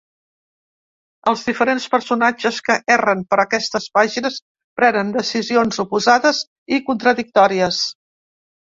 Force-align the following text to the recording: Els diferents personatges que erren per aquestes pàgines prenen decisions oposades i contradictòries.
Els 1.31 1.43
diferents 1.49 1.85
personatges 1.95 2.57
que 2.71 2.79
erren 2.97 3.23
per 3.35 3.39
aquestes 3.45 3.87
pàgines 3.99 4.41
prenen 4.81 5.15
decisions 5.21 5.83
oposades 5.87 6.45
i 6.81 6.85
contradictòries. 6.93 7.89